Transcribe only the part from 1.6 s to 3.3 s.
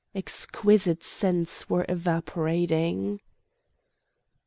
were evaporating.